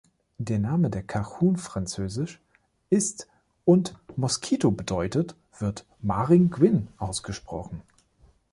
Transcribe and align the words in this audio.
Der 0.39 0.57
Name, 0.57 0.89
der 0.89 1.03
Cajun-Französisch 1.03 2.41
ist 2.89 3.27
und 3.65 3.99
„mosquito“ 4.15 4.71
bedeutet, 4.71 5.35
wird 5.59 5.85
„mah-ring-gwin“ 6.01 6.87
ausgesprochen. 6.97 7.83